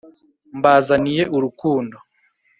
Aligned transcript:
mbazaniye 0.57 1.23
urukundo 1.35 1.97